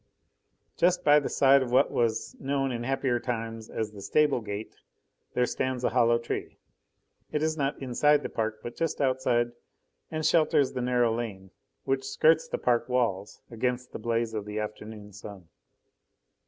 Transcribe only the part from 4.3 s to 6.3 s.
gate there stands a hollow